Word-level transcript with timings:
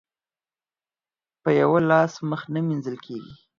په 1.43 1.49
يوه 1.59 1.79
لاس 1.89 2.13
مخ 2.29 2.41
نه 2.53 2.59
مينځل 2.67 2.95
کېږي. 3.05 3.33